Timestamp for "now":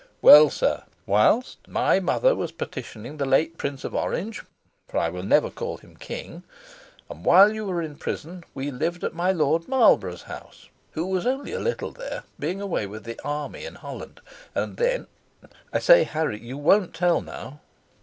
17.21-17.59